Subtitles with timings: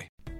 [0.00, 0.39] Bye.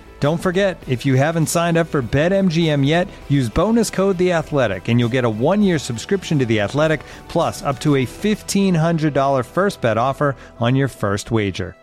[0.21, 4.87] Don't forget, if you haven't signed up for BetMGM yet, use bonus code The Athletic,
[4.87, 9.15] and you'll get a one-year subscription to The Athletic, plus up to a fifteen hundred
[9.15, 11.75] dollar first bet offer on your first wager.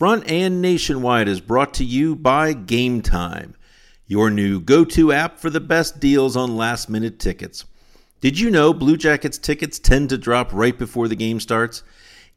[0.00, 3.54] Front and Nationwide is brought to you by Game Time,
[4.08, 7.66] your new go-to app for the best deals on last-minute tickets.
[8.20, 11.84] Did you know Blue Jackets tickets tend to drop right before the game starts?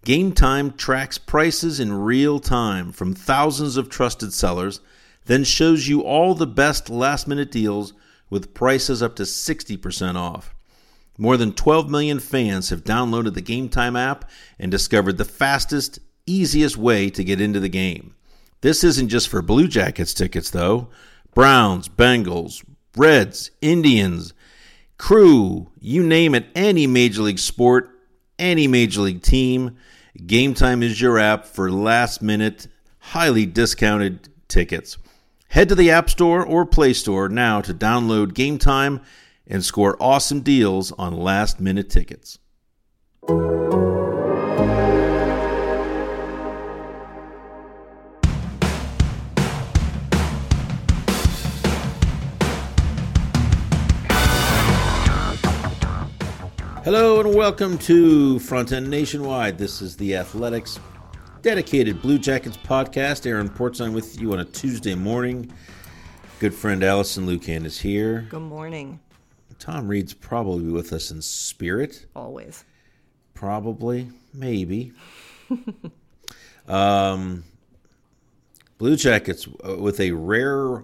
[0.03, 4.81] Game Time tracks prices in real time from thousands of trusted sellers,
[5.25, 7.93] then shows you all the best last minute deals
[8.29, 10.53] with prices up to 60% off.
[11.17, 14.29] More than 12 million fans have downloaded the Game Time app
[14.59, 18.13] and discovered the fastest, easiest way to get into the game.
[18.59, 20.89] This isn't just for Blue Jackets tickets, though.
[21.33, 22.63] Browns, Bengals,
[22.97, 24.33] Reds, Indians,
[24.97, 27.92] Crew, you name it, any Major League sport,
[28.43, 29.77] any Major League team.
[30.27, 32.67] Game Time is your app for last minute,
[32.99, 34.97] highly discounted tickets.
[35.47, 39.01] Head to the App Store or Play Store now to download Game Time
[39.47, 42.37] and score awesome deals on last minute tickets.
[56.83, 59.57] Hello and welcome to Front and Nationwide.
[59.57, 60.81] This is the Athletics
[61.41, 63.25] dedicated Blue Jackets podcast.
[63.25, 65.49] Aaron Portzline with you on a Tuesday morning.
[66.41, 68.27] Good friend Alison Lukan is here.
[68.29, 68.99] Good morning.
[69.59, 72.05] Tom Reed's probably with us in spirit.
[72.17, 72.65] Always.
[73.33, 74.91] Probably, maybe.
[76.67, 77.45] um,
[78.77, 80.83] Blue Jackets uh, with a rare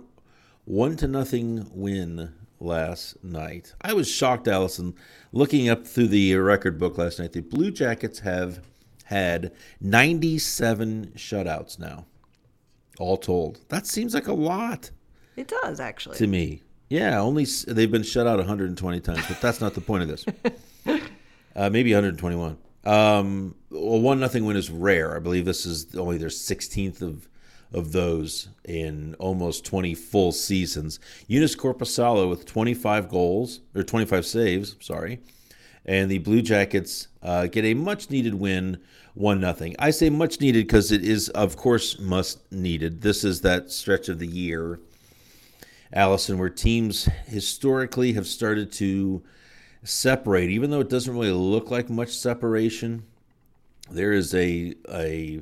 [0.63, 3.73] one to nothing win last night.
[3.81, 4.95] I was shocked, Allison,
[5.31, 7.33] looking up through the record book last night.
[7.33, 8.59] The Blue Jackets have
[9.05, 12.05] had 97 shutouts now,
[12.99, 13.59] all told.
[13.69, 14.91] That seems like a lot
[15.35, 16.17] It does actually.
[16.17, 16.61] to me.
[16.89, 20.25] Yeah, only they've been shut out 120 times, but that's not the point of this.
[21.55, 22.57] Uh, maybe 121.
[22.85, 25.17] Um, well, one nothing win is rare.
[25.17, 27.27] I believe this is only their 16th of
[27.71, 30.99] of those in almost 20 full seasons.
[31.29, 34.75] Joonas Korpisalo with 25 goals or 25 saves.
[34.79, 35.19] Sorry,
[35.85, 38.79] and the Blue Jackets uh, get a much needed win,
[39.13, 39.75] one nothing.
[39.79, 43.01] I say much needed because it is, of course, must needed.
[43.01, 44.79] This is that stretch of the year
[45.91, 49.23] Allison, where teams historically have started to
[49.83, 53.03] separate, even though it doesn't really look like much separation.
[53.89, 55.41] There is a, a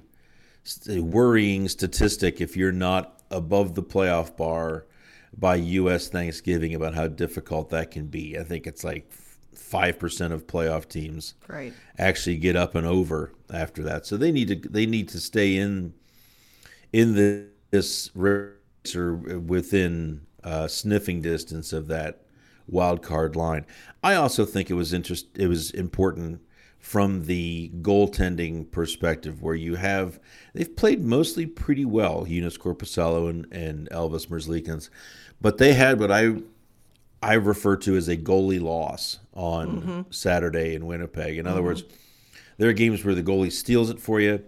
[0.87, 4.85] worrying statistic if you're not above the playoff bar
[5.37, 6.07] by U.S.
[6.07, 8.37] Thanksgiving about how difficult that can be.
[8.37, 9.11] I think it's like
[9.53, 11.73] five percent of playoff teams Right.
[11.97, 14.05] actually get up and over after that.
[14.05, 15.93] So they need to they need to stay in
[16.93, 22.23] in the, this race or within uh, sniffing distance of that
[22.67, 23.65] wild card line.
[24.03, 26.41] I also think it was interest it was important
[26.79, 30.19] from the goaltending perspective where you have
[30.53, 34.89] they've played mostly pretty well Joonas Korpisalo and, and Elvis Merzlikins
[35.41, 36.35] but they had what I
[37.21, 40.01] I refer to as a goalie loss on mm-hmm.
[40.11, 41.37] Saturday in Winnipeg.
[41.37, 41.67] In other mm-hmm.
[41.67, 41.83] words,
[42.57, 44.43] there are games where the goalie steals it for you.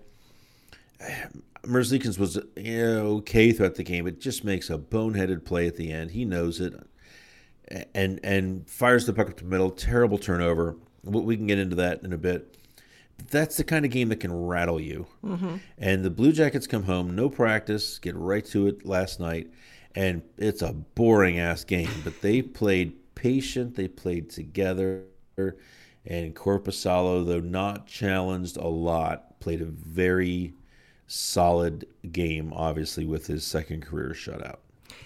[1.64, 4.08] Merzlikins was you know, okay throughout the game.
[4.08, 6.12] It just makes a boneheaded play at the end.
[6.12, 6.74] He knows it,
[7.94, 9.70] and and fires the puck up the middle.
[9.70, 10.78] Terrible turnover.
[11.04, 12.58] We can get into that in a bit.
[13.18, 15.08] But That's the kind of game that can rattle you.
[15.24, 15.58] Mm-hmm.
[15.78, 19.48] And the Blue Jackets come home, no practice, get right to it last night,
[19.96, 21.90] and it's a boring ass game.
[22.04, 23.76] But they played patient.
[23.76, 25.04] They played together,
[25.38, 30.54] and Korpisalo, though not challenged a lot, played a very
[31.08, 34.58] solid game, obviously, with his second career shutout.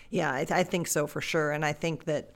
[0.10, 1.52] Yeah, I, th- I think so for sure.
[1.52, 2.34] And I think that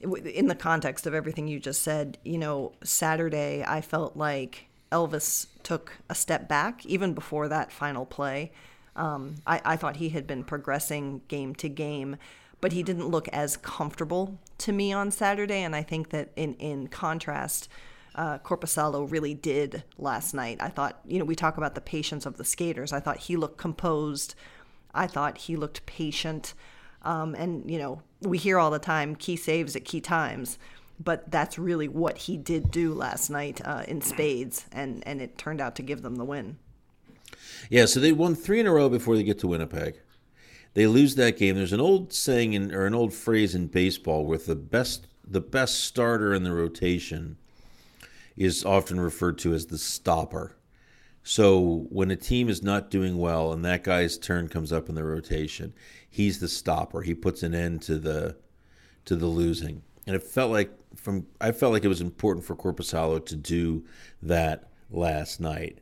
[0.00, 5.48] in the context of everything you just said, you know, Saturday, I felt like Elvis
[5.62, 8.52] took a step back even before that final play.
[8.96, 12.16] Um, I, I thought he had been progressing game to game,
[12.60, 15.62] but he didn't look as comfortable to me on Saturday.
[15.62, 17.68] And I think that in, in contrast,
[18.14, 20.58] uh, Korpisalo really did last night.
[20.60, 22.92] I thought, you know, we talk about the patience of the skaters.
[22.92, 24.34] I thought he looked composed.
[24.94, 26.54] I thought he looked patient.
[27.02, 30.58] Um, and, you know, we hear all the time key saves at key times,
[30.98, 35.38] but that's really what he did do last night uh, in spades, and, and it
[35.38, 36.58] turned out to give them the win.
[37.70, 40.00] Yeah, so they won three in a row before they get to Winnipeg.
[40.74, 41.56] They lose that game.
[41.56, 45.40] There's an old saying in, or an old phrase in baseball where the best the
[45.40, 47.36] best starter in the rotation
[48.36, 50.56] is often referred to as the stopper.
[51.28, 54.94] So when a team is not doing well and that guy's turn comes up in
[54.94, 55.74] the rotation,
[56.08, 57.02] he's the stopper.
[57.02, 58.36] He puts an end to the
[59.04, 59.82] to the losing.
[60.06, 63.84] And it felt like from I felt like it was important for Korpisalo to do
[64.22, 65.80] that last night.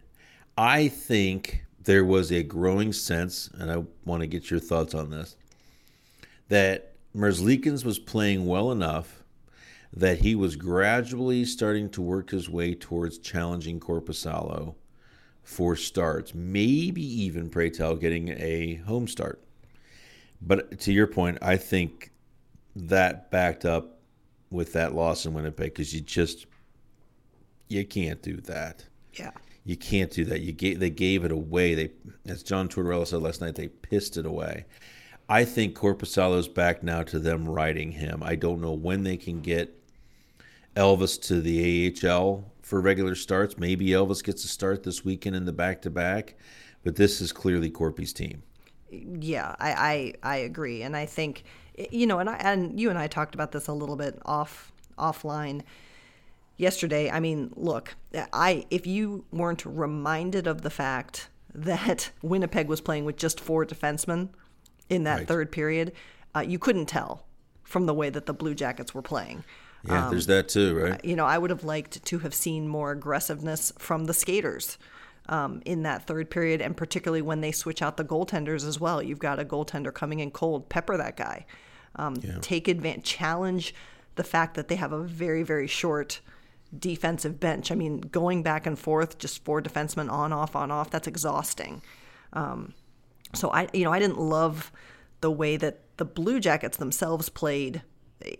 [0.59, 5.11] I think there was a growing sense, and I want to get your thoughts on
[5.11, 5.37] this,
[6.49, 9.23] that Merzlikins was playing well enough
[9.93, 14.75] that he was gradually starting to work his way towards challenging Korpisalo
[15.47, 19.41] for starts, maybe even pray tell getting a home start.
[20.43, 22.11] But to your point, I think
[22.75, 24.01] that backed up
[24.51, 26.47] with that loss in Winnipeg because you just
[27.69, 28.85] you can't do that.
[29.15, 29.31] Yeah.
[29.65, 30.41] You can't do that.
[30.41, 31.75] You gave they gave it away.
[31.75, 31.91] They
[32.27, 34.65] as John Tortorella said last night, they pissed it away.
[35.29, 38.21] I think Korpisalo's back now to them riding him.
[38.21, 39.73] I don't know when they can get
[40.75, 43.57] Elvis to the AHL for regular starts.
[43.57, 46.35] Maybe Elvis gets a start this weekend in the back to back,
[46.83, 48.43] but this is clearly Korpi's team.
[48.91, 51.45] Yeah, I, I, I agree, and I think
[51.93, 54.73] you know, and I and you and I talked about this a little bit off
[54.99, 55.63] offline
[56.57, 57.09] yesterday.
[57.09, 57.95] I mean, look,
[58.33, 63.65] I if you weren't reminded of the fact that Winnipeg was playing with just four
[63.65, 64.31] defensemen
[64.91, 65.29] in that right.
[65.29, 65.93] third period,
[66.35, 67.27] uh, you couldn't tell
[67.63, 69.45] from the way that the Blue Jackets were playing.
[69.87, 71.05] Yeah, um, there's that too, right?
[71.05, 74.79] You know, I would have liked to have seen more aggressiveness from the skaters.
[75.29, 79.03] Um, in that third period, and particularly when they switch out the goaltenders as well.
[79.03, 81.47] You've got a goaltender coming in cold, pepper that guy.
[81.97, 82.39] Um, yeah.
[82.41, 83.75] Take advantage, challenge
[84.15, 86.21] the fact that they have a very, very short
[86.77, 87.71] defensive bench.
[87.71, 91.83] I mean, going back and forth, just four defensemen on, off, on, off, that's exhausting.
[92.33, 92.75] Um,
[93.35, 94.73] so I, you know, I didn't love
[95.21, 97.83] the way that the Blue Jackets themselves played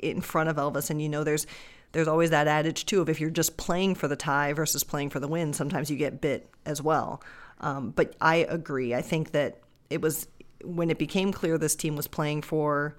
[0.03, 0.91] in front of Elvis.
[0.91, 1.47] And you know, there's
[1.93, 5.11] there's always that adage too of if you're just playing for the tie versus playing
[5.11, 7.23] for the win, sometimes you get bit as well.
[7.61, 8.95] Um, but I agree.
[8.95, 10.27] I think that it was
[10.65, 12.97] when it became clear this team was playing for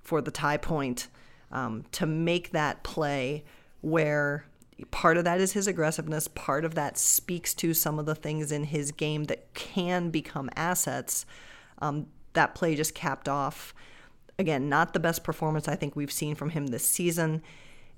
[0.00, 1.08] for the tie point
[1.52, 3.44] um, to make that play
[3.80, 4.46] where
[4.90, 8.52] part of that is his aggressiveness part of that speaks to some of the things
[8.52, 11.26] in his game that can become assets
[11.80, 13.74] um, that play just capped off
[14.38, 17.42] again not the best performance i think we've seen from him this season.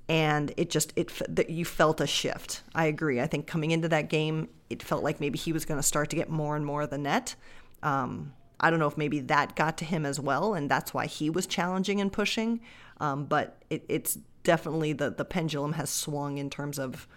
[0.09, 2.63] And it just it that you felt a shift.
[2.75, 3.21] I agree.
[3.21, 6.09] I think coming into that game it felt like maybe he was going to start
[6.09, 7.35] to get more and more of the net.
[7.81, 11.07] Um, i don't know if maybe that got to him as well and that's why
[11.07, 12.59] he was challenging and pushing.
[12.99, 17.07] Um, but it, it's definitely the the pendulum has swung in terms of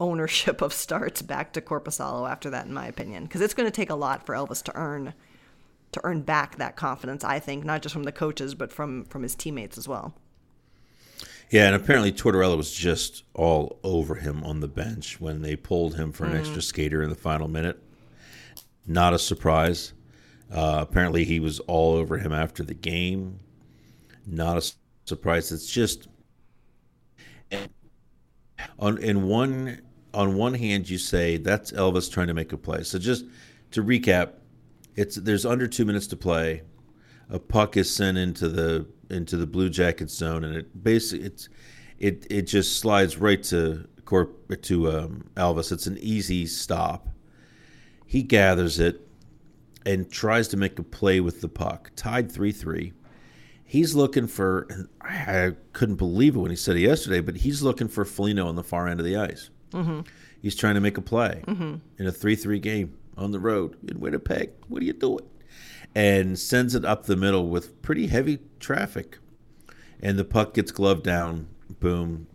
[0.00, 3.74] ownership of starts back to Korpisalo after that, in my opinion, because it's going to
[3.74, 5.14] take a lot for Elvis to earn
[5.92, 7.24] to earn back that confidence.
[7.24, 10.14] I think not just from the coaches, but from from his teammates as well.
[11.50, 15.96] Yeah, and apparently Tortorella was just all over him on the bench when they pulled
[15.96, 16.40] him for an mm.
[16.40, 17.82] extra skater in the final minute.
[18.86, 19.94] Not a surprise.
[20.52, 23.38] Uh, apparently, he was all over him after the game.
[24.26, 24.72] Not a
[25.06, 25.50] surprise.
[25.50, 26.08] It's just
[28.78, 29.80] on in one
[30.14, 32.82] on one hand you say that's Elvis trying to make a play.
[32.82, 33.24] So just
[33.72, 34.32] to recap,
[34.98, 36.62] it's there's under two minutes to play.
[37.30, 41.48] A puck is sent into the into the Blue Jackets zone, and it basically it's
[41.98, 45.70] it it just slides right to Corp to um, Elvis.
[45.70, 47.08] It's an easy stop.
[48.06, 49.06] He gathers it,
[49.86, 52.92] and tries to make a play with the puck, tied 3 3.
[53.64, 54.66] He's looking for,
[55.02, 58.56] I couldn't believe it when he said it yesterday, but he's looking for Foligno on
[58.56, 59.50] the far end of the ice.
[59.72, 60.00] Mm-hmm.
[60.40, 61.74] He's trying to make a play mm-hmm.
[61.98, 64.50] in a 3 3 game on the road in Winnipeg.
[64.68, 65.26] What are you doing?
[65.94, 69.18] And sends it up the middle with pretty heavy traffic.
[70.00, 71.48] And the puck gets gloved down.
[71.80, 72.26] Boom.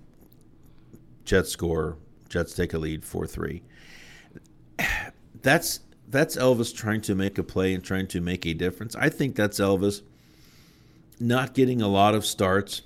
[1.26, 1.98] Jets score.
[2.30, 3.64] Jets take a lead 4 3.
[5.42, 8.96] That's that's Elvis trying to make a play and trying to make a difference.
[8.96, 10.04] I think that's Elvis
[11.20, 12.84] not getting a lot of starts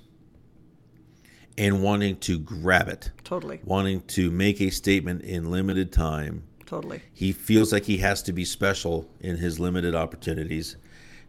[1.58, 3.12] and wanting to grab it.
[3.26, 3.60] Totally.
[3.66, 6.44] Wanting to make a statement in limited time.
[6.68, 7.02] Totally.
[7.14, 10.78] He feels like he has to be special in his limited opportunities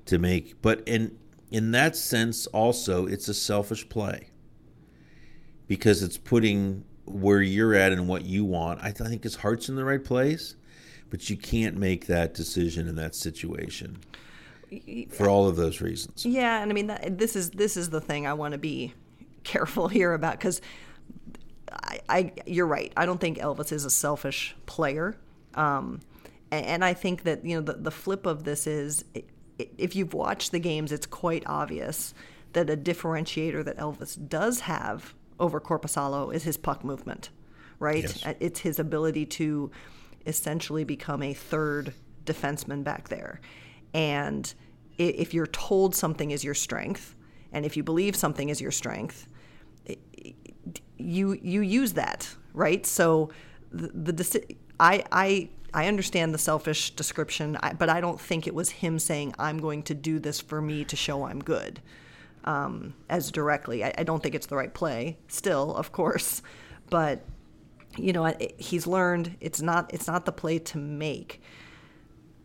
[0.06, 1.16] to make but in
[1.50, 4.28] in that sense also it's a selfish play.
[5.66, 8.80] Because it's putting where you're at and what you want.
[8.82, 10.56] I think his heart's in the right place,
[11.10, 13.98] but you can't make that decision in that situation
[15.10, 16.26] for all of those reasons.
[16.26, 18.92] Yeah, and I mean that, this is this is the thing I want to be
[19.44, 20.60] careful here about because
[21.72, 22.92] I, I, you're right.
[22.96, 25.16] I don't think Elvis is a selfish player,
[25.54, 26.00] um,
[26.50, 29.04] and, I think that you know the the flip of this is
[29.58, 32.14] if you've watched the games, it's quite obvious
[32.52, 37.30] that a differentiator that Elvis does have over Korpisalo is his puck movement,
[37.78, 38.02] right?
[38.02, 38.26] Yes.
[38.26, 39.70] Uh, it's his ability to
[40.26, 41.92] essentially become a third
[42.24, 43.40] defenseman back there.
[43.94, 44.52] And
[44.98, 47.14] if you're told something is your strength,
[47.52, 49.28] and if you believe something is your strength,
[50.98, 52.84] you you use that, right?
[52.84, 53.30] So
[53.70, 58.70] the, the I I I understand the selfish description, but I don't think it was
[58.70, 61.80] him saying I'm going to do this for me to show I'm good,
[62.44, 63.84] um, as directly.
[63.84, 65.18] I, I don't think it's the right play.
[65.28, 66.42] Still, of course,
[66.90, 67.24] but
[67.96, 71.40] you know he's learned it's not it's not the play to make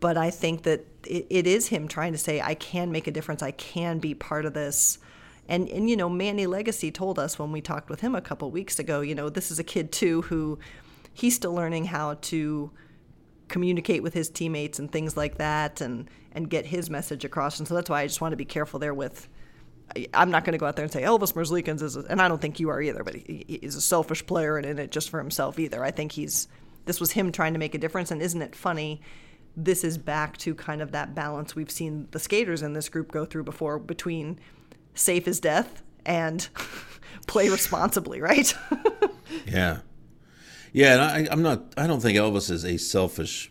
[0.04, 3.10] but I think that it, it is him trying to say, I can make a
[3.10, 3.42] difference.
[3.42, 4.98] I can be part of this.
[5.48, 8.50] And, and you know, Manny Legace told us when we talked with him a couple
[8.50, 10.58] weeks ago, you know, this is a kid too who
[11.14, 12.70] he's still learning how to
[13.48, 17.58] communicate with his teammates and things like that and, and get his message across.
[17.58, 19.28] And so that's why I just want to be careful there with.
[20.12, 22.28] I'm not going to go out there and say Elvis Merzlikins is, a, and I
[22.28, 25.10] don't think you are either, but he, he's a selfish player and in it just
[25.10, 25.84] for himself either.
[25.84, 26.48] I think he's,
[26.86, 28.10] this was him trying to make a difference.
[28.10, 29.00] And isn't it funny?
[29.56, 33.12] this is back to kind of that balance we've seen the skaters in this group
[33.12, 34.38] go through before between
[34.94, 36.48] safe as death and
[37.26, 38.54] play responsibly, right?
[39.46, 39.80] yeah.
[40.74, 41.72] Yeah, and I, I'm not.
[41.76, 43.50] I don't think Elvis is a selfish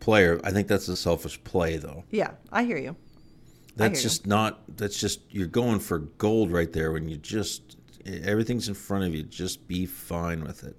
[0.00, 0.40] player.
[0.42, 2.04] I think that's a selfish play, though.
[2.10, 2.96] Yeah, I hear you.
[3.76, 4.30] That's just you.
[4.30, 4.76] not.
[4.76, 9.14] That's just you're going for gold right there when you just everything's in front of
[9.14, 9.22] you.
[9.22, 10.76] Just be fine with it.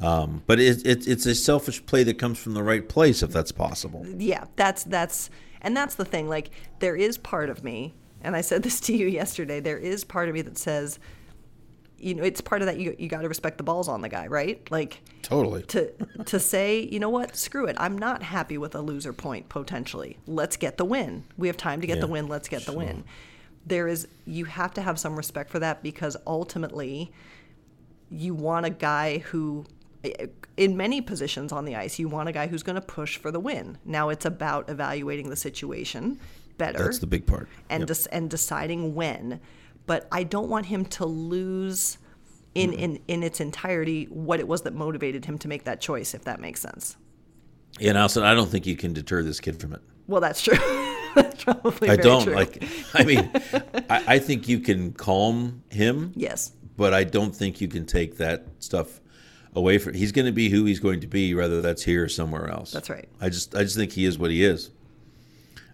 [0.00, 3.30] Um, but it, it, it's a selfish play that comes from the right place, if
[3.30, 4.04] that's possible.
[4.18, 5.30] Yeah, that's that's
[5.62, 6.28] and that's the thing.
[6.28, 9.60] Like there is part of me, and I said this to you yesterday.
[9.60, 10.98] There is part of me that says,
[12.04, 12.78] you know, it's part of that.
[12.78, 14.70] You you got to respect the balls on the guy, right?
[14.70, 15.90] Like totally to
[16.26, 17.76] to say, you know what, screw it.
[17.78, 20.18] I'm not happy with a loser point potentially.
[20.26, 21.24] Let's get the win.
[21.38, 22.28] We have time to get yeah, the win.
[22.28, 22.72] Let's get sure.
[22.72, 23.04] the win.
[23.66, 27.10] There is you have to have some respect for that because ultimately
[28.10, 29.64] you want a guy who
[30.58, 33.30] in many positions on the ice, you want a guy who's going to push for
[33.30, 33.78] the win.
[33.86, 36.20] Now it's about evaluating the situation
[36.58, 36.84] better.
[36.84, 37.48] That's the big part.
[37.70, 37.98] And yep.
[38.12, 39.40] and deciding when.
[39.86, 41.98] But I don't want him to lose
[42.54, 45.80] in, mm in in its entirety what it was that motivated him to make that
[45.80, 46.96] choice, if that makes sense.
[47.80, 49.80] Yeah, Nelson, I don't think you can deter this kid from it.
[50.06, 50.56] Well, that's true.
[51.14, 52.34] that's probably I don't true.
[52.34, 52.64] like.
[52.94, 53.30] I mean,
[53.90, 56.12] I, I think you can calm him.
[56.14, 56.52] Yes.
[56.76, 59.00] But I don't think you can take that stuff
[59.54, 59.94] away from.
[59.94, 62.72] He's going to be who he's going to be, whether that's here or somewhere else.
[62.72, 63.08] That's right.
[63.20, 64.70] I just I just think he is what he is.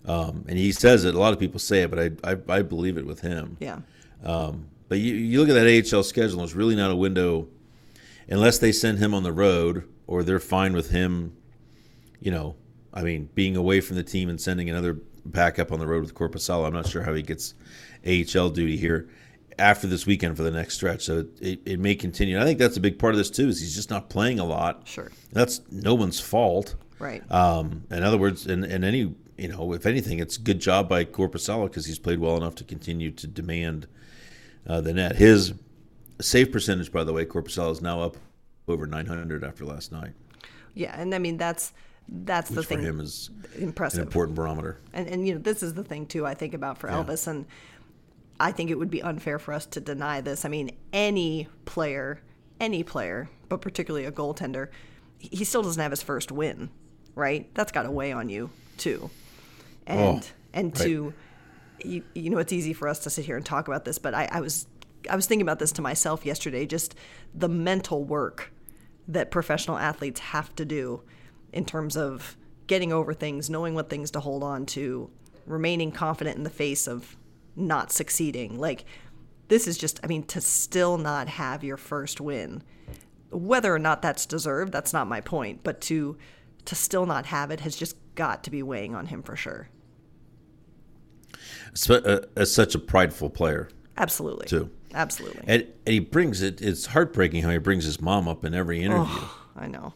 [0.07, 1.15] Um, and he says it.
[1.15, 3.57] A lot of people say it, but I I, I believe it with him.
[3.61, 3.81] Yeah.
[4.25, 6.43] Um, but you you look at that AHL schedule.
[6.43, 7.49] It's really not a window,
[8.29, 11.37] unless they send him on the road or they're fine with him.
[12.21, 12.57] You know,
[12.93, 16.15] I mean, being away from the team and sending another backup on the road with
[16.15, 16.67] Korpisalo.
[16.67, 17.55] I'm not sure how he gets
[18.07, 19.09] AHL duty here
[19.59, 21.05] after this weekend for the next stretch.
[21.05, 22.41] So it, it may continue.
[22.41, 23.49] I think that's a big part of this too.
[23.49, 24.83] Is he's just not playing a lot.
[24.87, 25.11] Sure.
[25.33, 26.75] That's no one's fault.
[26.99, 27.23] Right.
[27.31, 30.89] Um, in other words, in, in any you know, if anything, it's a good job
[30.89, 33.87] by Korpisalo because he's played well enough to continue to demand
[34.67, 35.17] uh, the net.
[35.17, 35.55] His
[36.21, 38.17] save percentage, by the way, Korpisalo is now up
[38.69, 40.13] over 900 after last night.
[40.75, 41.73] Yeah, and I mean that's
[42.09, 42.79] that's Which the thing.
[42.79, 44.79] For him is impressive, an important barometer.
[44.93, 46.27] And and you know this is the thing too.
[46.27, 46.97] I think about for yeah.
[47.03, 47.47] Elvis and
[48.39, 50.45] I think it would be unfair for us to deny this.
[50.45, 52.23] I mean, any player,
[52.59, 54.69] any player, but particularly a goaltender,
[55.19, 56.71] he still doesn't have his first win,
[57.15, 57.53] right?
[57.55, 59.11] That's got to weigh on you too.
[59.87, 60.87] and Oh, and right.
[60.87, 61.15] to
[61.85, 64.15] you, you know it's easy for us to sit here and talk about this, but
[64.15, 64.67] I, I was
[65.09, 66.67] I was thinking about this to myself yesterday.
[66.67, 66.95] Just
[67.35, 68.53] the mental work
[69.09, 71.03] that professional athletes have to do
[71.53, 75.11] in terms of getting over things, knowing what things to hold on to,
[75.47, 77.17] remaining confident in the face of
[77.57, 78.59] not succeeding.
[78.59, 78.85] Like
[79.51, 82.63] this is just I mean to still not have your first win
[83.31, 86.17] whether or not that's deserved that's not my point but to
[86.65, 89.69] to still not have it has just got to be weighing on him for sure
[91.89, 93.69] Uh, as such a prideful player.
[93.97, 94.71] absolutely Too.
[94.95, 96.61] absolutely And, and he brings it.
[96.61, 99.23] It's heartbreaking how he brings his mom up in every interview.
[99.57, 99.95] i know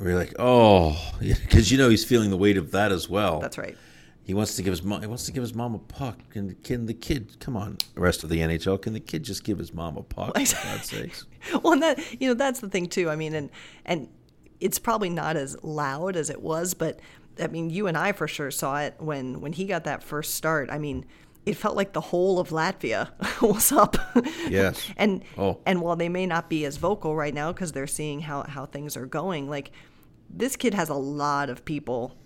[0.00, 3.40] you're like, oh, because you know he's feeling the weight of that as well.
[3.40, 3.76] that's right
[4.24, 5.00] He wants to give his mom.
[5.00, 6.18] He wants to give his mom a puck.
[6.30, 7.36] Can, can the kid?
[7.40, 8.80] Come on, the rest of the NHL.
[8.80, 10.38] Can the kid just give his mom a puck?
[10.38, 11.26] For God's sakes.
[11.62, 13.48] well and that you know that's the thing too i mean and
[13.86, 14.08] and
[14.60, 16.98] it's probably not as loud as it was but
[17.40, 20.34] i mean you and i for sure saw it when when he got that first
[20.34, 21.04] start i mean
[21.46, 23.08] it felt like the whole of latvia
[23.42, 23.96] was up
[24.48, 24.84] Yes.
[24.96, 25.58] and Oh.
[25.66, 28.66] and while they may not be as vocal right now because they're seeing how how
[28.66, 29.70] things are going like
[30.28, 32.16] this kid has a lot of people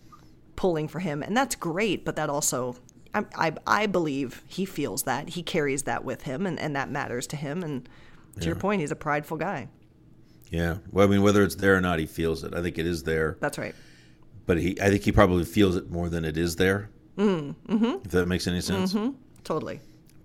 [0.57, 2.77] pulling for him and that's great but that also
[3.15, 6.91] I, I, I believe he feels that he carries that with him and, and that
[6.91, 7.89] matters to him and
[8.41, 9.69] to your point he's a prideful guy
[10.51, 10.79] Yeah.
[10.91, 12.55] Well, I mean, whether it's there or not, he feels it.
[12.55, 13.75] I think it is there, that's right
[14.47, 14.81] but he.
[14.81, 16.91] I think he probably feels it more than it is there.
[17.17, 17.85] Mm-hmm.
[18.05, 18.97] If that makes any sense.
[19.45, 19.81] totally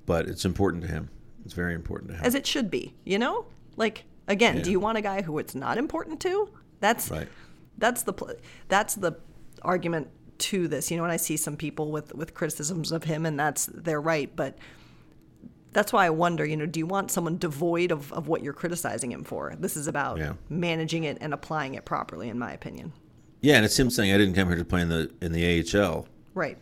[0.05, 1.09] But it's important to him.
[1.43, 2.23] It's very important to him.
[2.25, 3.45] as it should be you know
[3.77, 6.49] like again do you want a guy who it's not important to
[6.81, 7.27] that's Right.
[7.77, 8.33] that's the pl-
[8.67, 9.13] that's the
[9.61, 10.09] argument
[10.39, 13.39] to this you know when i see some people with with criticisms of him and
[13.39, 14.57] that's they're right but
[15.71, 18.51] that's why i wonder you know do you want someone devoid of, of what you're
[18.53, 20.33] criticizing him for this is about Yeah.
[20.49, 22.91] managing it and applying it properly in my opinion
[23.41, 25.43] Yeah, and it's him saying, "I didn't come here to play in the in the
[25.61, 26.57] AHL." right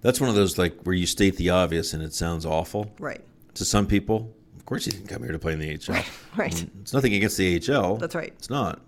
[0.00, 3.20] That's one of those like where you state the obvious and it sounds awful right
[3.54, 4.34] to some people.
[4.56, 6.02] Of course, he didn't come here to play in the AHL.
[6.36, 7.96] right It's nothing against the AHL.
[7.96, 8.32] That's right.
[8.38, 8.80] It's not.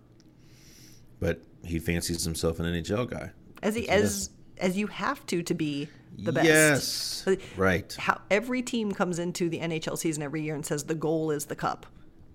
[1.21, 3.31] But he fancies himself an NHL guy.
[3.63, 7.27] as he as as you have to to be the best Yes.
[7.57, 7.95] Right.
[7.99, 11.45] how every team comes into the nhl season every year and says the goal is
[11.45, 11.85] the cup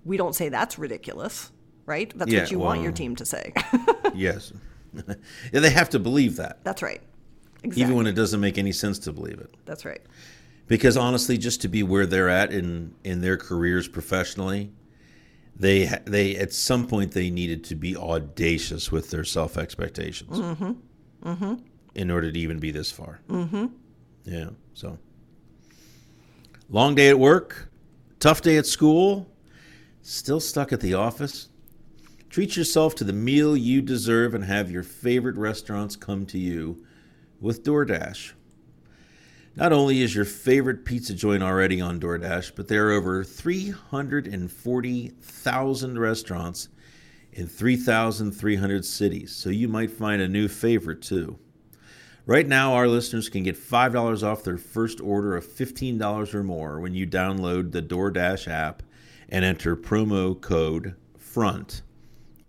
[0.05, 1.51] we don't say that's ridiculous
[1.87, 3.53] right that's Yeah, what you want your team to say
[4.13, 4.53] Yes.
[4.93, 7.01] yeah, they have to believe that, that's right
[7.63, 9.53] exactly even when it doesn't make any sense to believe it.
[9.65, 10.01] that's right
[10.67, 14.71] Because honestly, just to be where they're at in in their careers professionally,
[15.55, 20.39] they they at some point they needed to be audacious with their self expectations.
[20.39, 20.71] Mm-hmm.
[21.29, 21.53] Mm-hmm.
[21.93, 23.19] In order to even be this far.
[23.27, 23.65] Mm-hmm.
[24.23, 24.51] Yeah.
[24.73, 24.97] So
[26.69, 27.69] long day at work,
[28.19, 29.27] tough day at school,
[30.01, 31.49] still stuck at the office.
[32.31, 36.85] Treat yourself to the meal you deserve and have your favorite restaurants come to you
[37.41, 38.31] with DoorDash.
[39.57, 45.99] Not only is your favorite pizza joint already on DoorDash, but there are over 340,000
[45.99, 46.69] restaurants
[47.33, 51.37] in 3,300 cities, so you might find a new favorite too.
[52.25, 56.79] Right now, our listeners can get $5 off their first order of $15 or more
[56.79, 58.83] when you download the DoorDash app
[59.27, 61.81] and enter promo code FRONT.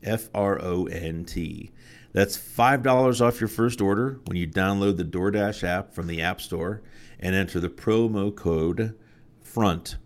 [0.03, 1.71] F R O N T.
[2.13, 6.43] That's $5 off your first order when you download the DoorDash app from the App
[6.43, 6.83] Store
[7.19, 8.95] and enter the promo code
[9.43, 9.97] FRONT.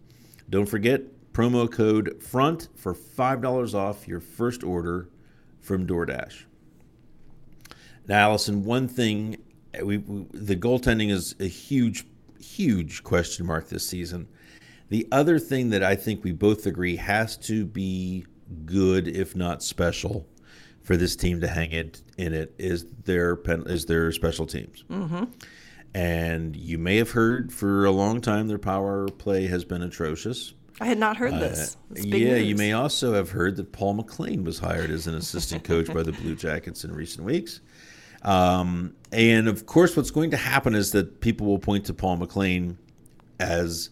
[0.49, 5.09] Don't forget promo code FRONT for $5 off your first order
[5.61, 6.45] from DoorDash.
[8.07, 9.39] Now, Allison, one thing
[9.83, 12.07] we, we the goaltending is a huge,
[12.41, 14.29] huge question mark this season.
[14.89, 18.27] The other thing that I think we both agree has to be
[18.65, 20.27] good, if not special,
[20.83, 24.85] for this team to hang it in it is their pen, is their special teams.
[24.89, 25.25] Mm-hmm.
[25.95, 30.55] And you may have heard for a long time their power play has been atrocious.
[30.81, 34.45] i had not heard this Uh, yeah, you may also have heard that Paul McLean
[34.45, 37.61] was hired as an assistant coach by the Blue Jackets in recent weeks.
[38.23, 42.17] Um, and of course, what's going to happen is that people will point to Paul
[42.17, 42.79] McLean
[43.41, 43.91] as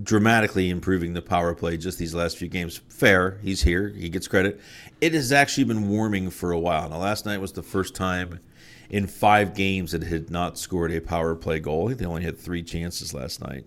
[0.00, 2.80] dramatically improving the power play just these last few games.
[2.88, 4.60] Fair, he's here, he gets credit.
[5.00, 6.88] It has actually been warming for a while.
[6.88, 8.40] Now, last night was the first time
[8.88, 11.88] in five games that it had not scored a power play goal.
[11.88, 13.64] They only had three chances last night.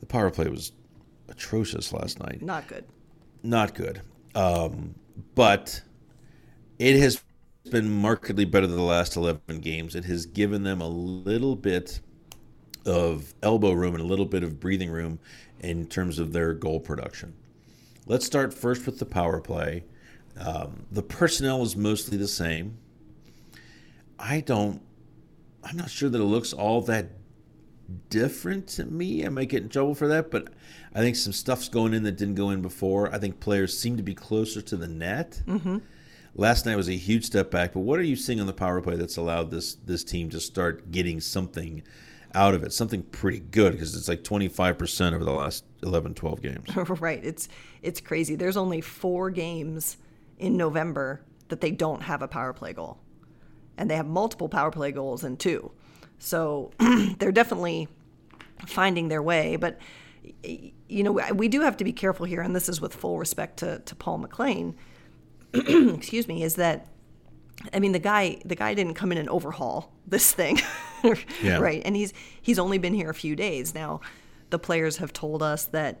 [0.00, 0.72] The power play was
[1.28, 2.84] atrocious last night not good
[3.44, 4.00] not good.
[4.34, 4.96] Um,
[5.34, 5.82] but
[6.78, 7.22] it has
[7.70, 9.94] been markedly better than the last 11 games.
[9.94, 12.00] It has given them a little bit
[12.86, 15.18] of elbow room and a little bit of breathing room
[15.60, 17.34] in terms of their goal production.
[18.06, 19.84] Let's start first with the power play.
[20.38, 22.78] Um, the personnel is mostly the same.
[24.18, 24.82] I don't
[25.64, 27.06] I'm not sure that it looks all that
[28.10, 29.24] different to me.
[29.24, 30.48] I might get in trouble for that, but
[30.94, 33.12] I think some stuff's going in that didn't go in before.
[33.12, 35.42] I think players seem to be closer to the net.
[35.46, 35.78] Mm-hmm.
[36.36, 38.80] Last night was a huge step back, but what are you seeing on the power
[38.80, 41.82] play that's allowed this this team to start getting something
[42.34, 42.72] out of it?
[42.72, 46.76] Something pretty good because it's like 25% over the last 11 12 games.
[47.00, 47.24] right.
[47.24, 47.48] It's
[47.82, 48.34] it's crazy.
[48.34, 49.96] There's only 4 games
[50.38, 52.98] in November that they don't have a power play goal.
[53.76, 55.70] And they have multiple power play goals in two.
[56.18, 56.72] So
[57.18, 57.88] they're definitely
[58.66, 59.56] finding their way.
[59.56, 59.78] But,
[60.42, 63.58] you know, we do have to be careful here, and this is with full respect
[63.58, 64.76] to, to Paul McLean,
[65.54, 66.88] excuse me, is that.
[67.72, 70.60] I mean the guy the guy didn't come in and overhaul this thing.
[71.42, 71.58] yeah.
[71.58, 71.82] Right.
[71.84, 73.74] And he's he's only been here a few days.
[73.74, 74.00] Now
[74.50, 76.00] the players have told us that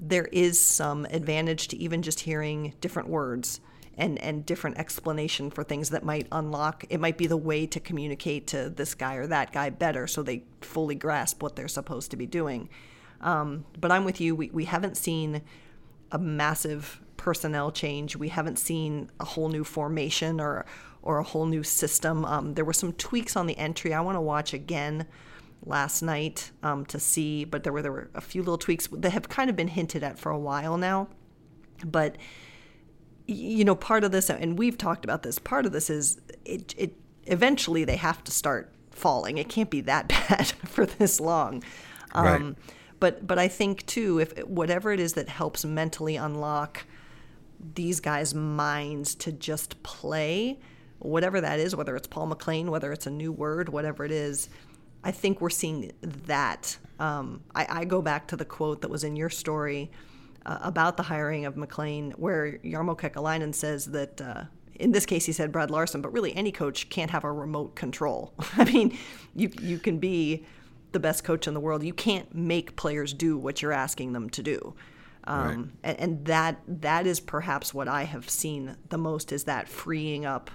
[0.00, 3.60] there is some advantage to even just hearing different words
[3.98, 7.78] and and different explanation for things that might unlock it might be the way to
[7.78, 12.10] communicate to this guy or that guy better so they fully grasp what they're supposed
[12.10, 12.68] to be doing
[13.20, 15.42] um, but i'm with you we, we haven't seen
[16.12, 20.64] a massive personnel change we haven't seen a whole new formation or
[21.02, 24.16] or a whole new system um, there were some tweaks on the entry i want
[24.16, 25.06] to watch again
[25.66, 29.12] last night um, to see but there were there were a few little tweaks that
[29.12, 31.08] have kind of been hinted at for a while now
[31.84, 32.16] but
[33.30, 36.74] you know, part of this, and we've talked about this, part of this is it,
[36.76, 39.38] it eventually they have to start falling.
[39.38, 41.62] It can't be that bad for this long.
[42.12, 42.54] Um, right.
[42.98, 46.84] But but I think too, if whatever it is that helps mentally unlock
[47.74, 50.58] these guys' minds to just play,
[51.00, 54.48] whatever that is, whether it's Paul McLean, whether it's a new word, whatever it is,
[55.02, 56.76] I think we're seeing that.
[56.98, 59.90] Um, I, I go back to the quote that was in your story
[60.44, 64.20] uh, about the hiring of McLean, where Jarmo Kekalainen says that.
[64.20, 64.44] Uh,
[64.78, 67.76] in this case, he said Brad Larsen, but really any coach can't have a remote
[67.76, 68.32] control.
[68.56, 68.96] I mean,
[69.34, 70.46] you you can be
[70.92, 71.84] the best coach in the world.
[71.84, 74.74] You can't make players do what you're asking them to do.
[75.24, 75.56] Um, right.
[75.84, 80.24] and, and, that that is perhaps what I have seen the most is that freeing
[80.24, 80.50] up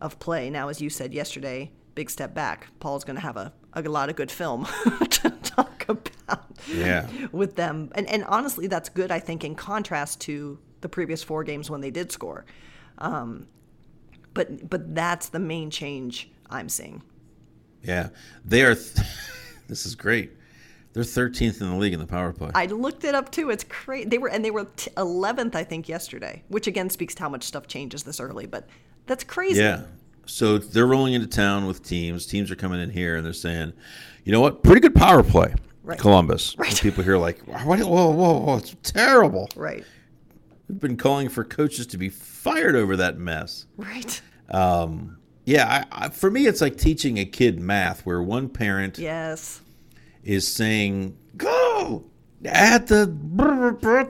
[0.00, 0.50] of play.
[0.50, 2.68] Now, as you said yesterday, big step back.
[2.80, 4.66] Paul's going to have a, a lot of good film
[5.10, 7.08] to talk about yeah.
[7.32, 7.90] with them.
[7.94, 11.80] And, and honestly, that's good, I think, in contrast to the previous four games when
[11.80, 12.44] they did score.
[12.98, 13.46] Um,
[14.32, 17.02] but but that's the main change I'm seeing.
[17.82, 18.10] Yeah,
[18.44, 18.74] they are.
[18.74, 19.06] Th-
[19.68, 20.32] this is great.
[20.92, 22.50] They're 13th in the league in the power play.
[22.54, 23.50] I looked it up too.
[23.50, 24.08] It's crazy.
[24.08, 27.28] They were and they were t- 11th, I think, yesterday, which again speaks to how
[27.28, 28.46] much stuff changes this early.
[28.46, 28.68] But
[29.10, 29.60] that's crazy.
[29.60, 29.82] Yeah,
[30.24, 32.26] so they're rolling into town with teams.
[32.26, 33.72] Teams are coming in here and they're saying,
[34.24, 35.98] you know what, pretty good power play, right.
[35.98, 36.54] Columbus.
[36.58, 36.70] Right.
[36.70, 39.48] And people here are like, whoa, whoa, whoa, whoa, it's terrible.
[39.56, 39.84] Right.
[40.68, 43.66] We've been calling for coaches to be fired over that mess.
[43.76, 44.22] Right.
[44.48, 48.96] Um, yeah, I, I, for me, it's like teaching a kid math, where one parent
[48.98, 49.60] yes
[50.22, 52.04] is saying, "Go
[52.44, 53.06] add the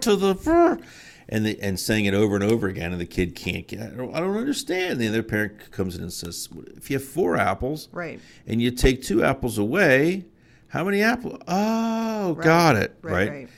[0.00, 0.82] to the,"
[1.30, 3.80] and the, and saying it over and over again, and the kid can't get.
[3.80, 5.00] I don't, I don't understand.
[5.00, 8.72] The other parent comes in and says, "If you have four apples, right, and you
[8.72, 10.26] take two apples away,
[10.68, 11.40] how many apples?
[11.46, 12.44] Oh, right.
[12.44, 12.96] got it.
[13.00, 13.30] Right, right?
[13.30, 13.48] right.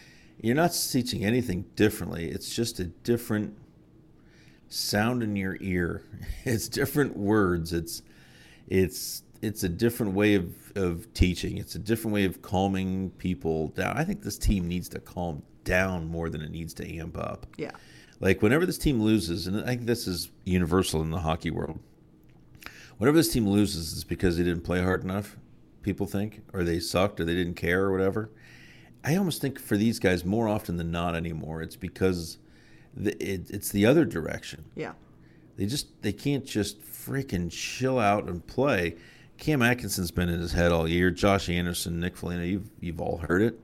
[0.41, 2.31] You're not teaching anything differently.
[2.31, 3.57] It's just a different
[4.69, 6.03] sound in your ear.
[6.45, 7.73] It's different words.
[7.73, 8.03] It's
[8.69, 11.59] it's it's a different way of, of teaching.
[11.59, 13.97] It's a different way of calming people down.
[13.97, 17.47] I think this team needs to calm down more than it needs to amp up.
[17.57, 17.73] Yeah.
[18.21, 21.81] Like whenever this team loses, and I think this is universal in the hockey world.
[22.99, 25.37] Whenever this team loses, it's because they didn't play hard enough.
[25.83, 28.31] People think, or they sucked, or they didn't care, or whatever.
[29.05, 32.39] I almost think for these guys, more often than not anymore, it's because
[32.95, 34.65] the, it, it's the other direction.
[34.77, 34.93] Yeah.
[35.57, 38.97] They just they can't just freaking chill out and play.
[39.39, 41.11] Cam Atkinson's been in his head all year.
[41.11, 43.59] Josh Anderson, Nick Foligno, you've you've all heard it,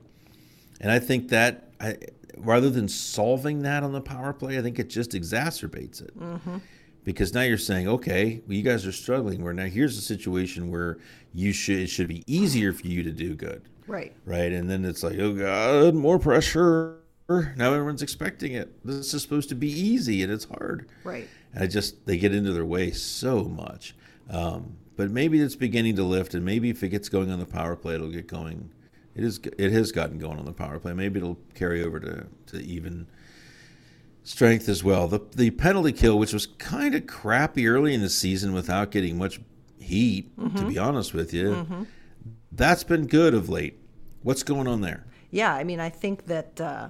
[0.79, 1.97] and I think that I,
[2.37, 6.17] rather than solving that on the power play, I think it just exacerbates it.
[6.17, 6.57] Mm-hmm.
[7.03, 9.43] Because now you're saying, okay, well, you guys are struggling.
[9.43, 10.99] Where now here's a situation where
[11.33, 13.63] you should it should be easier for you to do good.
[13.87, 14.13] Right.
[14.25, 14.51] Right.
[14.51, 16.97] And then it's like, oh God, more pressure.
[17.29, 18.85] Now everyone's expecting it.
[18.85, 20.89] This is supposed to be easy, and it's hard.
[21.03, 21.27] Right.
[21.53, 23.95] And I just they get into their way so much.
[24.29, 27.45] Um, but maybe it's beginning to lift, and maybe if it gets going on the
[27.45, 28.71] power play, it'll get going
[29.19, 30.93] it is it has gotten going on the power play.
[30.93, 33.07] Maybe it'll carry over to, to even
[34.23, 35.09] strength as well.
[35.09, 39.17] The the penalty kill, which was kind of crappy early in the season without getting
[39.17, 39.41] much
[39.77, 40.57] heat, mm-hmm.
[40.57, 41.83] to be honest with you, mm-hmm.
[42.53, 43.77] that's been good of late.
[44.23, 45.05] What's going on there?
[45.31, 46.89] Yeah, I mean, I think that uh,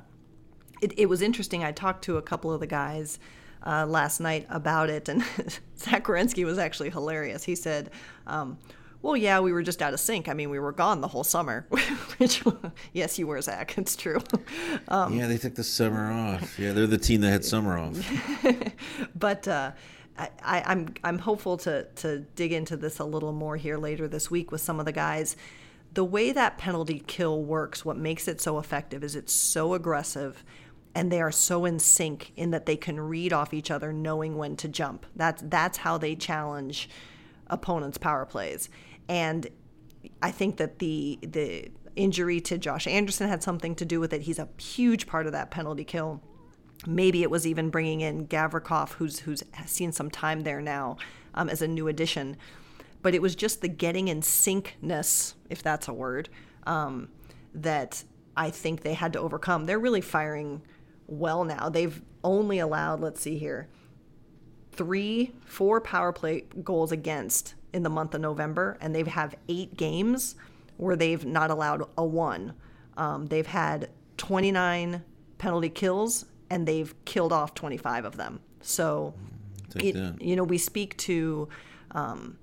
[0.82, 1.64] it, it was interesting.
[1.64, 3.18] I talked to a couple of the guys
[3.66, 5.24] uh, last night about it, and
[5.78, 7.44] Zach was actually hilarious.
[7.44, 7.90] He said.
[8.28, 8.60] Um,
[9.02, 10.28] well, yeah, we were just out of sync.
[10.28, 11.66] I mean, we were gone the whole summer.
[12.18, 12.44] Which,
[12.92, 13.78] yes, you were, Zach.
[13.78, 14.20] It's true.
[14.90, 16.60] Um, yeah, they took the summer off.
[16.60, 17.98] Yeah, they're the team that had summer off.
[19.16, 19.72] but uh,
[20.18, 24.08] I, I, I'm I'm hopeful to to dig into this a little more here later
[24.08, 25.38] this week with some of the guys.
[25.94, 30.44] The way that penalty kill works, what makes it so effective is it's so aggressive
[30.94, 34.38] and they are so in sync in that they can read off each other knowing
[34.38, 35.06] when to jump.
[35.16, 36.90] That's that's how they challenge
[37.48, 38.70] opponents' power plays.
[39.10, 39.50] And
[40.22, 44.22] I think that the the injury to Josh Anderson had something to do with it.
[44.22, 46.22] He's a huge part of that penalty kill.
[46.88, 50.98] Maybe it was even bringing in Gavrikov, who's who's seen some time there now
[51.34, 52.38] um, as a new addition.
[53.02, 56.30] But it was just the getting in syncness, if that's a word,
[56.68, 57.10] um,
[57.54, 58.04] that
[58.38, 59.66] I think they had to overcome.
[59.66, 60.62] They're really firing
[61.08, 61.70] well now.
[61.70, 63.70] They've only allowed, let's see here,
[64.72, 69.76] three, four power play goals against in the month of November, and they've have eight
[69.78, 70.36] games
[70.78, 72.54] where they've not allowed a one.
[72.98, 75.04] Um, they've had 29
[75.38, 78.40] penalty kills, and they've killed off 25 of them.
[78.62, 79.14] So,
[79.76, 81.50] it, you know, we speak to
[81.92, 82.38] um,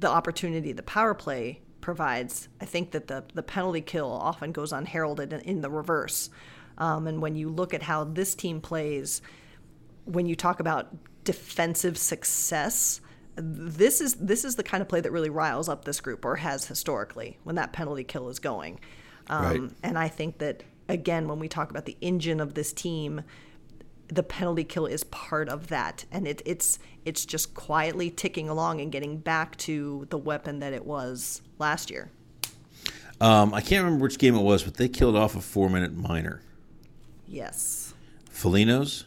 [0.00, 2.48] the opportunity the power play provides.
[2.60, 6.30] I think that the the penalty kill often goes unheralded in, in the reverse.
[6.78, 9.22] Um, and when you look at how this team plays,
[10.04, 13.00] when you talk about defensive success,
[13.36, 16.36] this is this is the kind of play that really riles up this group or
[16.36, 18.78] has historically when that penalty kill is going.
[19.28, 19.70] Um, right.
[19.82, 23.22] And I think that again, when we talk about the engine of this team,
[24.08, 28.80] the penalty kill is part of that, and it, it's it's just quietly ticking along
[28.80, 32.10] and getting back to the weapon that it was last year.
[33.20, 36.42] Um, I can't remember which game it was, but they killed off a four-minute minor.
[37.26, 37.94] Yes.
[38.30, 39.04] Foligno's.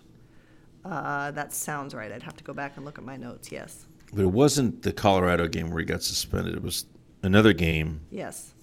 [0.85, 2.11] Uh, that sounds right.
[2.11, 3.51] I'd have to go back and look at my notes.
[3.51, 3.85] Yes.
[4.13, 6.55] But it wasn't the Colorado game where he got suspended.
[6.55, 6.85] It was
[7.23, 8.01] another game.
[8.09, 8.53] Yes.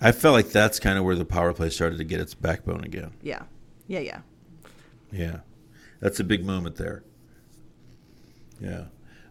[0.00, 2.84] I felt like that's kind of where the power play started to get its backbone
[2.84, 3.12] again.
[3.22, 3.42] Yeah.
[3.86, 4.20] Yeah, yeah.
[5.10, 5.40] Yeah.
[6.00, 7.04] That's a big moment there.
[8.60, 8.84] Yeah.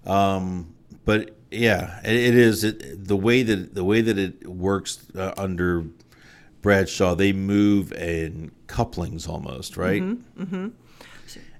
[0.05, 5.07] Um, but yeah, it, it is it, the way that the way that it works
[5.15, 5.85] uh, under
[6.61, 7.15] Brad Shaw.
[7.15, 10.01] They move in couplings almost, right?
[10.01, 10.67] Mm-hmm, mm-hmm.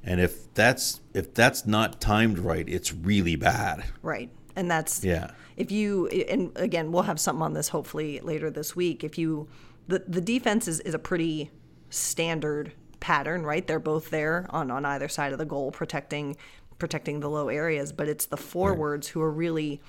[0.04, 3.86] And if that's if that's not timed right, it's really bad.
[4.02, 4.30] Right.
[4.56, 5.32] And that's yeah.
[5.58, 9.04] If you and again, we'll have something on this hopefully later this week.
[9.04, 9.48] If you
[9.88, 11.52] the the defense is, is a pretty
[11.90, 13.66] standard pattern, right?
[13.66, 16.36] They're both there on on either side of the goal protecting
[16.80, 19.14] protecting the low areas, but it's the forwards right.
[19.14, 19.82] who are really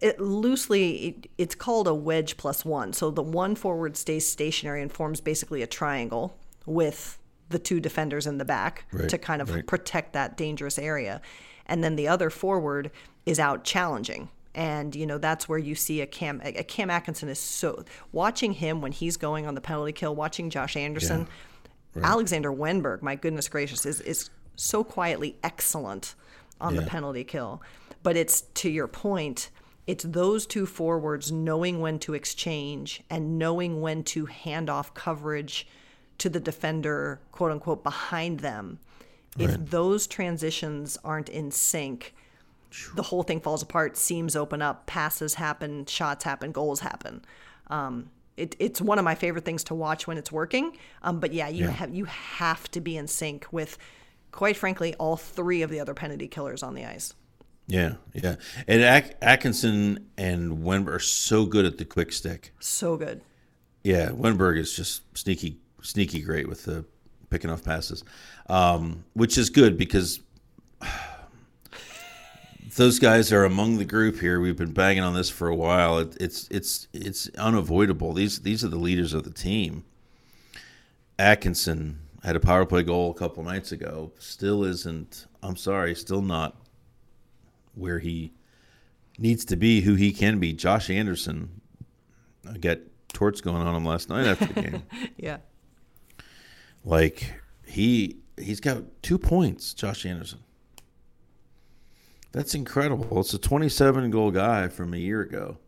[0.00, 2.92] it loosely it, it's called a wedge plus one.
[2.92, 7.18] So the one forward stays stationary and forms basically a triangle with
[7.52, 9.66] the two defenders in the back right, to kind of right.
[9.66, 11.20] protect that dangerous area.
[11.66, 12.90] And then the other forward
[13.24, 14.28] is out challenging.
[14.54, 18.52] And you know that's where you see a Cam a Cam Atkinson is so watching
[18.52, 21.20] him when he's going on the penalty kill, watching Josh Anderson,
[21.94, 22.10] yeah, right.
[22.10, 26.14] Alexander Wennberg, my goodness gracious, is is so quietly excellent
[26.60, 26.82] on yeah.
[26.82, 27.62] the penalty kill.
[28.02, 29.48] But it's to your point,
[29.86, 35.66] it's those two forwards knowing when to exchange and knowing when to hand off coverage
[36.22, 38.78] to the defender, quote unquote, behind them.
[39.36, 39.50] Right.
[39.50, 42.14] If those transitions aren't in sync,
[42.94, 43.96] the whole thing falls apart.
[43.96, 47.24] Seams open up, passes happen, shots happen, goals happen.
[47.66, 50.76] Um, it, it's one of my favorite things to watch when it's working.
[51.02, 51.70] Um, but yeah, you yeah.
[51.72, 53.76] have you have to be in sync with,
[54.30, 57.14] quite frankly, all three of the other penalty killers on the ice.
[57.66, 58.36] Yeah, yeah.
[58.68, 58.82] And
[59.20, 62.52] Atkinson and Wennberg are so good at the quick stick.
[62.60, 63.22] So good.
[63.82, 66.84] Yeah, Wennberg is just sneaky sneaky great with the
[67.30, 68.04] picking off passes,
[68.48, 70.20] um, which is good because
[72.76, 74.40] those guys are among the group here.
[74.40, 75.98] We've been banging on this for a while.
[75.98, 78.12] It, it's it's it's unavoidable.
[78.12, 79.84] These these are the leaders of the team.
[81.18, 84.12] Atkinson had a power play goal a couple nights ago.
[84.18, 85.26] Still isn't.
[85.42, 85.94] I'm sorry.
[85.94, 86.56] Still not
[87.74, 88.32] where he
[89.18, 89.82] needs to be.
[89.82, 90.52] Who he can be.
[90.52, 91.60] Josh Anderson.
[92.48, 92.78] I got
[93.12, 94.82] torts going on him last night after the game.
[95.16, 95.38] yeah.
[96.84, 97.34] Like
[97.66, 100.40] he he's got two points, Josh Anderson.
[102.32, 103.20] That's incredible.
[103.20, 105.58] It's a 27 goal guy from a year ago,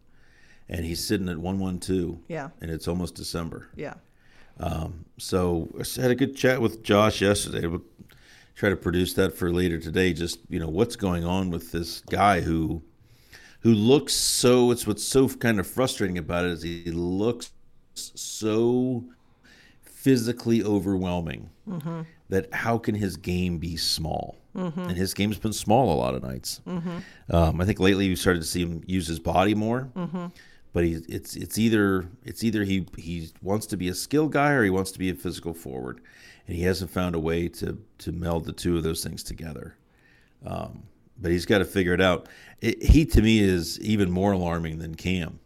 [0.68, 2.20] and he's sitting at 112.
[2.26, 2.48] Yeah.
[2.60, 3.68] And it's almost December.
[3.76, 3.94] Yeah.
[4.58, 7.66] Um, so I had a good chat with Josh yesterday.
[7.66, 7.82] We'll
[8.54, 10.12] try to produce that for later today.
[10.12, 12.82] Just you know what's going on with this guy who
[13.60, 14.70] who looks so.
[14.70, 17.50] It's what's so kind of frustrating about it is he looks
[17.94, 19.04] so
[20.04, 22.02] physically overwhelming mm-hmm.
[22.28, 24.36] that how can his game be small?
[24.88, 26.60] and his game's been small a lot of nights.
[27.30, 29.88] Um, I think lately we started to see him use his body more.
[30.74, 34.50] But he, it's it's either it's either he he wants to be a skill guy
[34.50, 36.00] or he wants to be a physical forward,
[36.46, 39.76] and he hasn't found a way to to meld the two of those things together.
[40.44, 40.82] Um,
[41.18, 42.28] but he's got to figure it out.
[42.60, 45.38] It, he to me is even more alarming than Cam,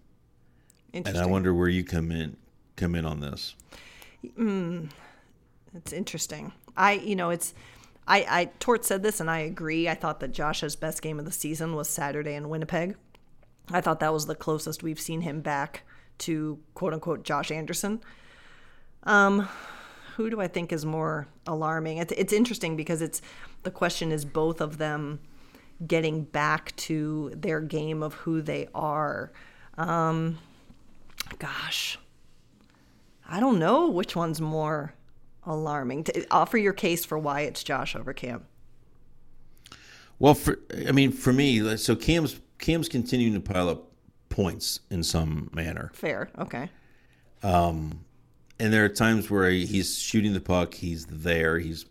[0.93, 2.37] and I wonder where you come in
[2.77, 3.55] come in on this.
[5.75, 6.53] It's interesting.
[6.77, 7.55] I, you know, it's,
[8.07, 9.89] I, I, Tort said this and I agree.
[9.89, 12.97] I thought that Josh's best game of the season was Saturday in Winnipeg.
[13.71, 15.83] I thought that was the closest we've seen him back
[16.19, 18.01] to quote unquote Josh Anderson.
[19.05, 19.49] Um,
[20.17, 21.99] who do I think is more alarming?
[21.99, 23.21] It's, it's interesting because it's,
[23.63, 25.21] the question is both of them
[25.87, 29.33] getting back to their game of who they are.
[29.77, 30.39] Um,
[31.39, 31.99] gosh,
[33.29, 34.95] I don't know which one's more
[35.45, 36.05] alarming.
[36.05, 38.47] To offer your case for why it's Josh over Cam.
[40.19, 43.85] Well, for I mean, for me, so Cam's Cam's continuing to pile up
[44.29, 46.31] points in some manner, Fair.
[46.39, 46.71] Okay.
[47.43, 47.93] and
[48.59, 51.87] there are times where he's shooting the puck, he's there, he's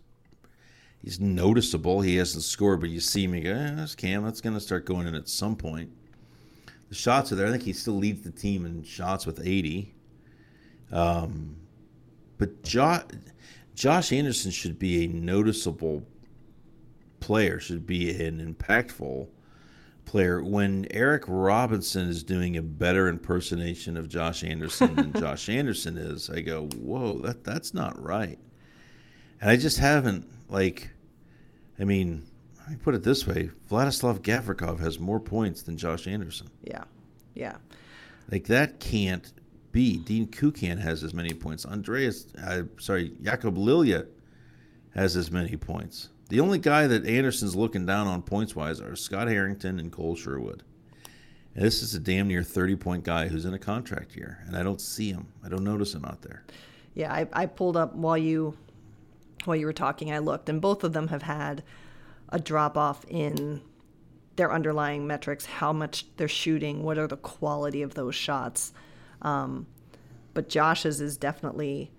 [1.02, 2.00] he's noticeable.
[2.02, 4.24] He hasn't scored, but you see him, you go, eh, "That's Cam.
[4.24, 5.90] That's going to start going in at some point."
[6.90, 7.46] The shots are there.
[7.46, 9.94] I think he still leads the team in shots with eighty.
[10.92, 11.56] Um,
[12.38, 13.02] but Josh
[13.74, 16.02] Josh Anderson should be a noticeable
[17.20, 17.60] player.
[17.60, 19.28] Should be an impactful
[20.04, 20.42] player.
[20.42, 26.30] When Eric Robinson is doing a better impersonation of Josh Anderson than Josh Anderson is,
[26.30, 28.38] I go, "Whoa, that that's not right."
[29.40, 30.90] And I just haven't like.
[31.80, 32.26] I mean,
[32.58, 36.48] let me put it this way: Vladislav Gavrikov has more points than Josh Anderson.
[36.64, 36.84] Yeah.
[37.34, 37.56] Yeah.
[38.30, 39.32] Like that can't
[39.72, 39.98] be.
[39.98, 41.66] Dean Kukan has as many points.
[41.66, 44.06] Andreas, uh, sorry, Jakob Lilja
[44.94, 46.08] has as many points.
[46.28, 50.16] The only guy that Anderson's looking down on points wise are Scott Harrington and Kole
[50.16, 50.62] Sherwood.
[51.54, 54.56] And this is a damn near thirty point guy who's in a contract year, and
[54.56, 55.28] I don't see him.
[55.44, 56.44] I don't notice him out there.
[56.94, 57.12] Yeah.
[57.12, 58.56] I, I pulled up while you
[59.44, 60.12] while you were talking.
[60.12, 61.62] I looked, and both of them have had
[62.28, 63.62] a drop off in
[64.36, 68.72] their underlying metrics, how much they're shooting, what are the quality of those shots.
[69.22, 69.66] Um,
[70.34, 71.90] but Josh's is definitely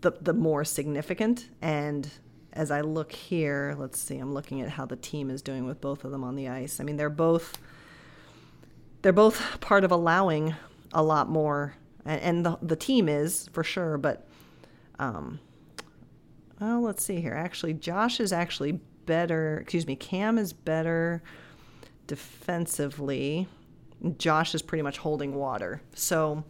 [0.00, 1.48] the the more significant.
[1.60, 2.08] And
[2.52, 5.80] as I look here, let's see, I'm looking at how the team is doing with
[5.80, 6.80] both of them on the ice.
[6.80, 7.58] I mean, they're both
[9.02, 10.54] they're both part of allowing
[10.92, 13.98] a lot more, and, the the team is for sure.
[13.98, 14.26] But
[14.98, 15.38] um,
[16.60, 17.34] well, let's see here.
[17.34, 19.58] Actually, Josh is actually better.
[19.58, 21.22] Excuse me, Cam is better
[22.06, 23.48] defensively.
[24.18, 25.82] Josh is pretty much holding water.
[25.94, 26.44] So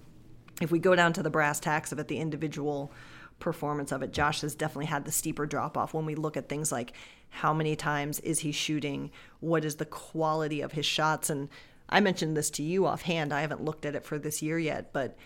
[0.61, 2.93] if we go down to the brass tacks of it, the individual
[3.39, 6.49] performance of it, Josh has definitely had the steeper drop off when we look at
[6.49, 6.93] things like
[7.29, 11.29] how many times is he shooting, what is the quality of his shots.
[11.29, 11.49] And
[11.89, 13.33] I mentioned this to you offhand.
[13.33, 15.17] I haven't looked at it for this year yet, but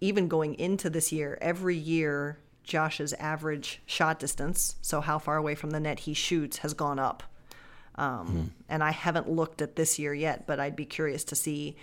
[0.00, 5.54] even going into this year, every year, Josh's average shot distance, so how far away
[5.54, 7.22] from the net he shoots, has gone up.
[7.98, 11.76] Um, And I haven't looked at this year yet, but I'd be curious to see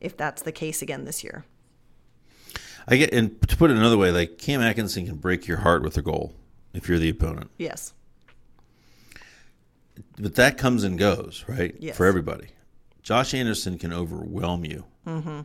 [0.00, 1.44] if that's the case again this year.
[2.88, 5.82] I get, and to put it another way, like Cam Atkinson can break your heart
[5.82, 6.34] with a goal
[6.72, 7.92] if you're the opponent, Yes.
[10.18, 11.74] but that comes and goes, right?
[11.80, 11.96] Yes.
[11.96, 12.48] For everybody,
[13.02, 15.40] Josh Anderson can overwhelm you, mm-hmm.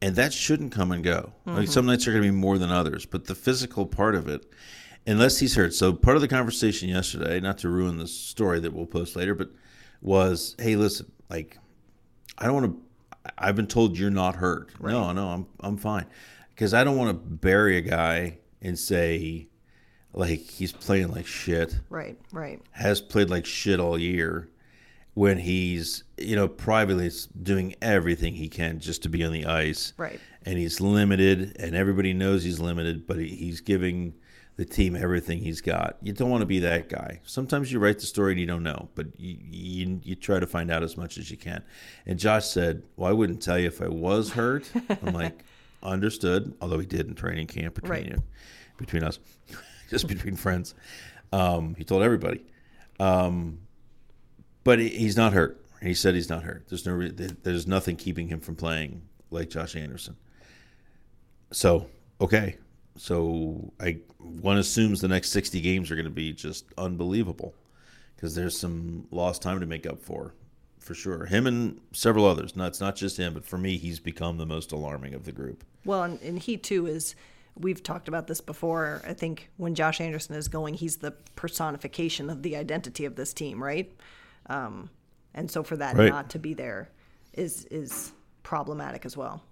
[0.00, 1.32] and that shouldn't come and go.
[1.44, 4.28] Like some nights are going to be more than others, but the physical part of
[4.28, 4.44] it,
[5.06, 5.74] unless he's hurt.
[5.74, 9.34] So part of the conversation yesterday, not to ruin the story that we'll post later,
[9.34, 9.50] but
[10.00, 11.58] was, hey, listen, like,
[12.38, 12.82] I don't want to.
[13.38, 14.70] I've been told you're not hurt.
[14.80, 16.06] No, no, I'm I'm fine,
[16.54, 19.46] because I don't want to bury a guy and say,
[20.12, 22.60] like, he's playing like shit Right, right.
[22.72, 24.48] has played like shit all year
[25.14, 27.10] when he's you know privately
[27.42, 30.18] doing everything he can just to be on the ice Right.
[30.46, 34.14] and he's limited and everybody knows he's limited but he's giving
[34.56, 37.98] the team everything he's got you don't want to be that guy sometimes you write
[37.98, 40.96] the story and you don't know but you, you you try to find out as
[40.96, 41.62] much as you can
[42.06, 44.70] and josh said well i wouldn't tell you if i was hurt
[45.02, 45.42] i'm like
[45.82, 48.06] understood although he did in training camp between Right.
[48.06, 48.22] you
[48.76, 49.18] between us
[49.90, 50.74] just between friends
[51.32, 52.44] um, he told everybody
[53.00, 53.58] um,
[54.64, 55.64] but he, he's not hurt.
[55.80, 56.66] He said he's not hurt.
[56.68, 60.14] There's no, re- there's nothing keeping him from playing like Josh Anderson.
[61.50, 61.86] So
[62.20, 62.58] okay,
[62.96, 67.54] so I one assumes the next 60 games are going to be just unbelievable
[68.14, 70.32] because there's some lost time to make up for,
[70.78, 71.26] for sure.
[71.26, 72.54] Him and several others.
[72.54, 75.32] No, it's not just him, but for me, he's become the most alarming of the
[75.32, 75.64] group.
[75.84, 77.16] Well, and, and he too is
[77.58, 79.02] we've talked about this before.
[79.06, 83.32] I think when Josh Anderson is going, he's the personification of the identity of this
[83.32, 83.92] team, right?
[84.46, 84.88] Um,
[85.34, 86.10] and so for that Right.
[86.10, 86.90] not to be there
[87.32, 88.12] is is
[88.42, 89.42] problematic as well.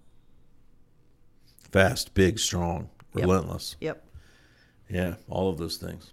[1.73, 2.91] Fast, big, strong.
[3.15, 3.77] Relentless.
[3.81, 4.05] Yep.
[4.89, 6.13] Yeah, all of those things.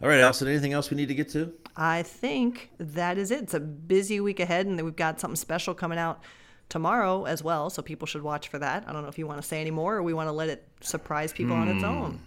[0.00, 1.52] All right, Alison, anything else we need to get to?
[1.76, 3.42] I think that is it.
[3.42, 6.22] It's a busy week ahead, and we've got something special coming out
[6.68, 7.68] tomorrow as well.
[7.70, 8.84] So people should watch for that.
[8.86, 10.48] I don't know if you want to say any more, or we want to let
[10.48, 11.88] it surprise people on its hmm.
[11.88, 12.20] own.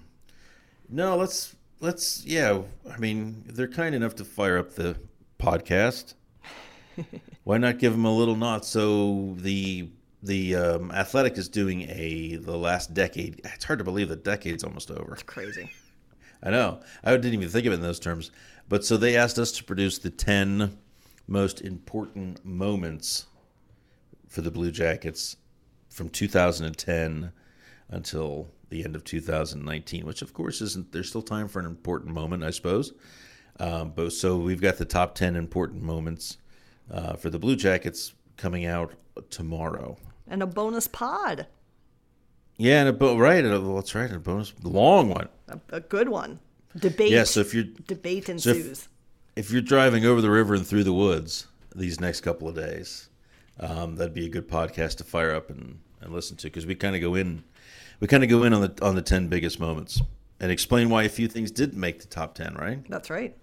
[0.90, 2.62] No, let's let's yeah.
[2.92, 4.98] I mean, they're kind enough to fire up the
[5.40, 6.16] podcast.
[7.46, 8.66] Why not give them a little nod?
[8.66, 9.90] So the
[10.24, 13.42] the um, athletic is doing a the last decade.
[13.44, 15.14] It's hard to believe the decade's almost over.
[15.14, 15.72] It's Crazy.
[16.44, 16.82] I know.
[17.04, 18.32] I didn't even think of it in those terms.
[18.68, 20.78] But so they asked us to produce the 10
[21.28, 23.26] most important moments
[24.28, 25.36] for the Blue Jackets
[25.90, 27.32] from 2010
[27.90, 32.14] until the end of 2019, which of course isn't, there's still time for an important
[32.14, 32.94] moment, I suppose.
[33.60, 36.38] Um, but so we've got the top 10 important moments
[36.90, 38.94] uh, for the Blue Jackets coming out
[39.30, 39.98] tomorrow.
[40.28, 41.48] And a bonus pod,
[42.58, 45.28] Yeah, and a bo- right, well, that's right, and a bonus long one.
[45.50, 46.40] a, a good one.
[46.78, 47.12] Debate.
[47.12, 48.88] Yeah, so if you're debate so if- ensues.
[49.36, 53.10] if you're driving over the river and through the woods these next couple of days,
[53.60, 56.76] um, that'd be a good podcast to fire up and, and listen to because we
[56.76, 57.44] kind of go in,
[58.00, 60.02] we kind of go in on the on the ten biggest moments
[60.40, 62.54] and explain why a few things didn't make the top ten.
[62.56, 62.88] Right?
[62.90, 63.36] That's right.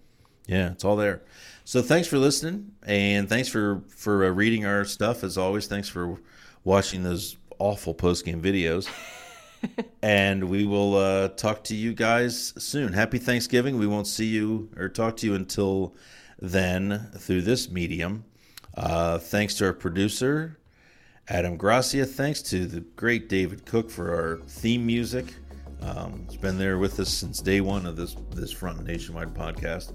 [0.47, 1.21] Yeah, it's all there.
[1.67, 5.67] So thanks for listening and thanks for for uh, reading our stuff as always.
[5.67, 6.19] Thanks for
[6.65, 8.89] watching those awful post game videos.
[10.03, 12.93] and we will uh, talk to you guys soon.
[12.93, 13.79] Happy Thanksgiving.
[13.79, 15.95] We won't see you or talk to you until
[16.41, 18.25] then through this medium.
[18.77, 20.59] Uh, thanks to our producer,
[21.29, 22.05] Adam Gracia.
[22.05, 25.35] Thanks to the great David Cook for our theme music.
[25.81, 29.95] Um, it's been there with us since day one of this this Front Nationwide podcast.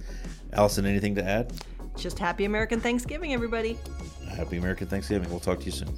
[0.53, 1.53] Alison, anything to add?
[1.95, 3.77] Just happy American Thanksgiving, everybody.
[4.29, 5.29] Happy American Thanksgiving.
[5.29, 5.97] We'll talk to you soon.